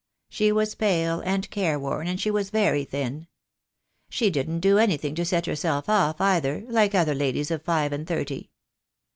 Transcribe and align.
She 0.29 0.51
was 0.51 0.73
pale 0.73 1.19
and 1.23 1.47
careworn, 1.51 2.07
and 2.07 2.19
she 2.19 2.31
was 2.31 2.49
very 2.49 2.85
thin. 2.85 3.27
She 4.09 4.31
didn't 4.31 4.61
do 4.61 4.79
anything 4.79 5.13
to 5.13 5.23
set 5.25 5.45
herself 5.45 5.87
off 5.87 6.19
either, 6.19 6.63
like 6.67 6.95
other 6.95 7.13
ladies 7.13 7.51
of 7.51 7.61
five 7.61 7.93
and 7.93 8.07
thirty. 8.07 8.49